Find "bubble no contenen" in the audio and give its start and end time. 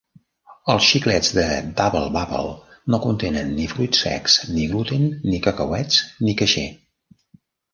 2.15-3.53